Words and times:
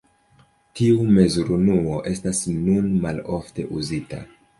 Tiu 0.77 1.03
mezurunuo 1.17 1.99
estas 2.13 2.39
nun 2.55 2.89
malofte 3.05 3.67
uzita. 3.83 4.23